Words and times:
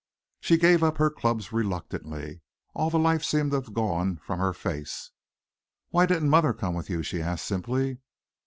She 0.39 0.57
gave 0.57 0.81
up 0.81 0.97
her 0.97 1.11
clubs 1.11 1.51
reluctantly. 1.53 2.41
All 2.73 2.89
the 2.89 2.97
life 2.97 3.23
seemed 3.23 3.51
to 3.51 3.57
have 3.61 3.71
gone 3.75 4.17
from 4.25 4.39
her 4.39 4.51
face. 4.51 5.11
"Why 5.89 6.07
didn't 6.07 6.31
mother 6.31 6.53
come 6.53 6.73
with 6.73 6.89
you?" 6.89 7.03
she 7.03 7.21
asked 7.21 7.45
simply. 7.45 7.99